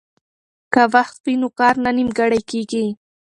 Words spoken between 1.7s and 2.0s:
نه